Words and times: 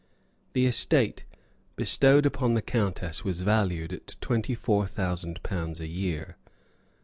The 0.53 0.65
estate 0.65 1.25
bestowed 1.75 2.35
on 2.37 2.55
the 2.55 2.63
countess 2.63 3.23
was 3.23 3.41
valued 3.41 3.93
at 3.93 4.15
twenty 4.19 4.55
four 4.55 4.87
thousand 4.87 5.43
pounds 5.43 5.79
a 5.79 5.85
year. 5.85 6.37